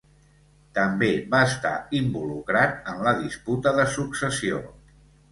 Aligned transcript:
També 0.75 1.09
va 1.33 1.41
estar 1.49 1.73
involucrat 1.99 2.89
en 2.93 3.03
la 3.07 3.13
disputa 3.19 3.75
de 3.81 3.85
successió. 3.99 4.63